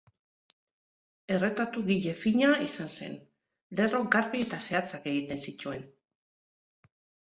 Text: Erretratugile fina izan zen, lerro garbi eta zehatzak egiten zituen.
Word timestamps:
Erretratugile 1.35 2.15
fina 2.23 2.51
izan 2.69 2.91
zen, 2.95 3.15
lerro 3.79 4.03
garbi 4.19 4.45
eta 4.49 4.63
zehatzak 4.69 5.11
egiten 5.17 5.49
zituen. 5.49 5.91